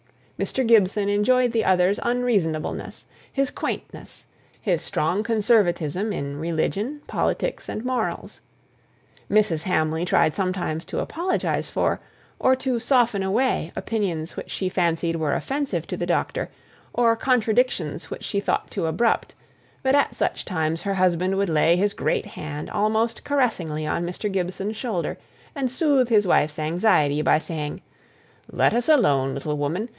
[0.39, 0.65] Mr.
[0.67, 4.25] Gibson enjoyed the other's unreasonableness; his quaintness;
[4.59, 8.41] his strong conservatism in religion, politics, and morals.
[9.29, 9.61] Mrs.
[9.61, 11.99] Hamley tried sometimes to apologize for,
[12.39, 16.49] or to soften away, opinions which she fancied were offensive to the doctor,
[16.91, 19.35] or contradictions which she thought too abrupt;
[19.83, 24.31] but at such times her husband would lay his great hand almost caressingly on Mr.
[24.31, 25.19] Gibson's shoulder,
[25.53, 27.79] and soothe his wife's anxiety, by saying,
[28.51, 29.89] "Let us alone, little woman.